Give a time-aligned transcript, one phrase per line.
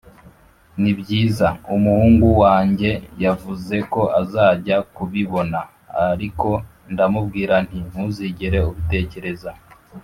[0.81, 2.91] nibyiza, umuhungu wanjye
[3.23, 5.59] yavuze ko azajya kubibona,
[6.13, 6.49] ariko
[6.91, 9.51] ndamubwira nti "ntuzigere ubitekereza."